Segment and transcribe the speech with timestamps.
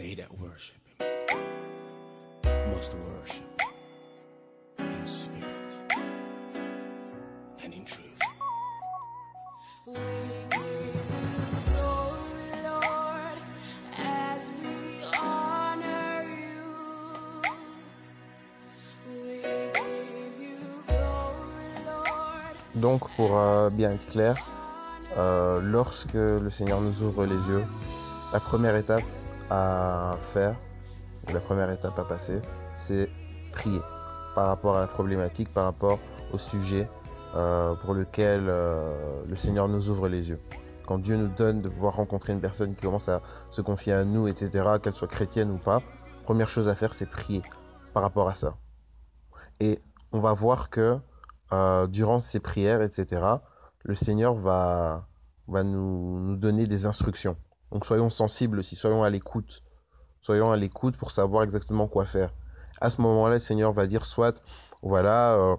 [0.00, 1.06] that worship Him
[2.74, 3.44] must worship
[4.78, 5.72] in spirit
[7.62, 8.18] and in truth.
[9.86, 9.92] We
[10.50, 11.02] give you
[11.68, 13.38] glory, Lord,
[13.98, 17.42] as we honor you.
[19.06, 19.42] We
[19.74, 22.56] give you glory, Lord.
[22.74, 24.34] Donc, pour euh, bien être clair,
[25.18, 27.64] euh, lorsque le Seigneur nous ouvre les yeux,
[28.32, 29.04] la première étape
[29.50, 30.56] à faire,
[31.32, 32.40] la première étape à passer,
[32.74, 33.10] c'est
[33.52, 33.80] prier
[34.34, 35.98] par rapport à la problématique, par rapport
[36.32, 36.88] au sujet
[37.34, 40.40] euh, pour lequel euh, le Seigneur nous ouvre les yeux.
[40.86, 44.04] Quand Dieu nous donne de pouvoir rencontrer une personne qui commence à se confier à
[44.04, 45.82] nous, etc., qu'elle soit chrétienne ou pas,
[46.24, 47.42] première chose à faire, c'est prier
[47.92, 48.56] par rapport à ça.
[49.60, 49.80] Et
[50.12, 50.98] on va voir que
[51.52, 53.22] euh, durant ces prières, etc.,
[53.82, 55.06] le Seigneur va,
[55.48, 57.36] va nous, nous donner des instructions.
[57.72, 59.62] Donc soyons sensibles aussi, soyons à l'écoute.
[60.20, 62.32] Soyons à l'écoute pour savoir exactement quoi faire.
[62.80, 64.40] À ce moment-là, le Seigneur va dire soit,
[64.82, 65.56] voilà, euh,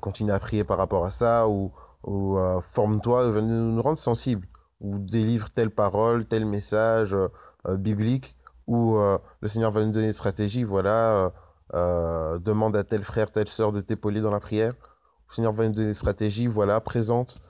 [0.00, 1.72] continue à prier par rapport à ça, ou,
[2.06, 4.46] euh, forme-toi, nous, nous rendre sensibles,
[4.80, 8.96] ou délivre telle parole, tel message euh, biblique, ou
[9.40, 11.32] le Seigneur va nous donner une stratégie, voilà,
[11.74, 14.72] demande à tel frère, telle sœur de t'épauler dans la prière.
[15.28, 17.42] Le Seigneur va nous donner une stratégie, voilà, présente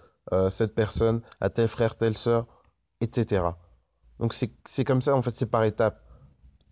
[0.48, 2.46] cette personne à tel frère, telle sœur,
[3.02, 3.50] etc.
[4.20, 6.04] Donc c'est comme ça, en fait, c'est par étapes.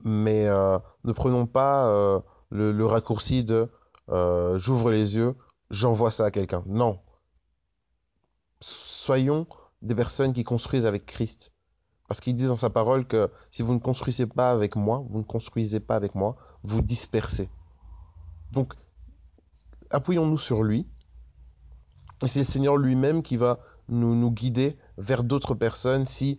[0.04, 3.68] Mais euh, ne prenons pas euh, le, le raccourci de
[4.10, 5.34] euh, j'ouvre les yeux,
[5.70, 6.62] j'envoie ça à quelqu'un.
[6.66, 7.00] Non.
[8.60, 9.46] Soyons
[9.82, 11.52] des personnes qui construisent avec Christ.
[12.06, 15.18] Parce qu'il dit dans sa parole que si vous ne construisez pas avec moi, vous
[15.18, 17.50] ne construisez pas avec moi, vous dispersez.
[18.52, 18.74] Donc,
[19.90, 20.88] appuyons-nous sur lui.
[22.22, 26.38] Et c'est le Seigneur lui-même qui va nous, nous guider vers d'autres personnes si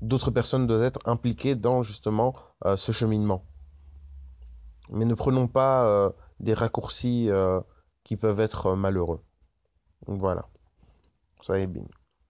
[0.00, 2.34] d'autres personnes doivent être impliquées dans justement
[2.64, 3.44] euh, ce cheminement.
[4.90, 7.60] Mais ne prenons pas euh, des raccourcis euh,
[8.04, 9.22] qui peuvent être malheureux.
[10.06, 10.46] Voilà.
[11.40, 11.88] Soyez bénis.